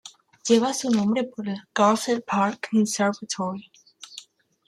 [0.49, 3.71] Lleva su nombre por el Garfield Park Conservatory.